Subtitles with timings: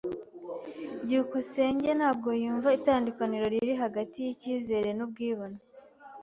[1.03, 5.57] byukusenge ntabwo yumva itandukaniro riri hagati yicyizere nubwibone.